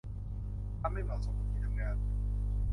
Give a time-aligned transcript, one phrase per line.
[0.81, 1.95] มันไม่เหมาะสมกับที่ทำงาน